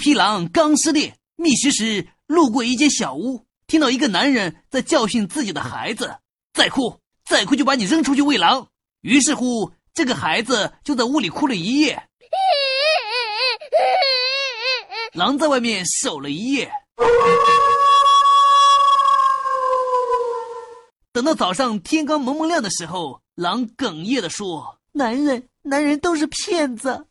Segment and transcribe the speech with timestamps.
[0.00, 6.16] 匹狼刚失恋觅食时路过一间小屋听到一个男人在教训自己的孩子
[6.54, 8.66] 再哭再哭就把你扔出去喂狼。
[9.02, 12.02] 于是乎这个孩子就在屋里哭了一夜。
[15.12, 16.70] 狼在外面守了一夜。
[21.12, 27.06] 等到早上天刚蒙蒙亮的时候狼哽咽的说男人男人都是骗子。